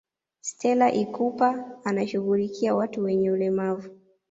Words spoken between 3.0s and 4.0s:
wenye ulemavu